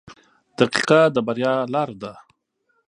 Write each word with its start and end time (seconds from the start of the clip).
•دقیقه 0.57 1.01
د 1.15 1.17
بریا 1.27 1.53
لار 1.73 1.89
ده. 2.01 2.13